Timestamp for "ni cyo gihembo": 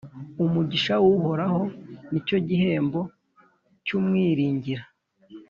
2.09-3.01